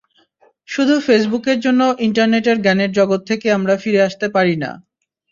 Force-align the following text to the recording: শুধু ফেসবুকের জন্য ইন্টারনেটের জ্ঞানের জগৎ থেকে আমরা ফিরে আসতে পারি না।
শুধু 0.69 0.95
ফেসবুকের 0.99 1.57
জন্য 1.59 1.81
ইন্টারনেটের 1.99 2.57
জ্ঞানের 2.61 2.91
জগৎ 2.91 3.21
থেকে 3.29 3.47
আমরা 3.51 3.73
ফিরে 3.77 3.99
আসতে 4.07 4.27
পারি 4.35 4.55
না। 4.63 4.71